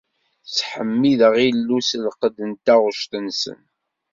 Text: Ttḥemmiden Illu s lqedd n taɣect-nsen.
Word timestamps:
Ttḥemmiden 0.47 1.35
Illu 1.47 1.79
s 1.89 1.91
lqedd 2.05 2.37
n 2.49 2.51
taɣect-nsen. 2.65 3.59